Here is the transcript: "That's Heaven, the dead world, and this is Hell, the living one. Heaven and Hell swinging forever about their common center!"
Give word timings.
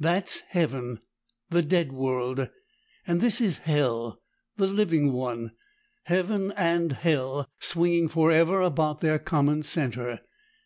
"That's 0.00 0.40
Heaven, 0.48 1.00
the 1.50 1.60
dead 1.60 1.92
world, 1.92 2.48
and 3.06 3.20
this 3.20 3.38
is 3.38 3.58
Hell, 3.58 4.18
the 4.56 4.66
living 4.66 5.12
one. 5.12 5.52
Heaven 6.04 6.54
and 6.56 6.90
Hell 6.92 7.46
swinging 7.58 8.08
forever 8.08 8.62
about 8.62 9.02
their 9.02 9.18
common 9.18 9.62
center!" 9.62 10.20